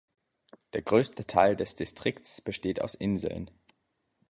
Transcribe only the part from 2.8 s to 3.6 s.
aus Inseln.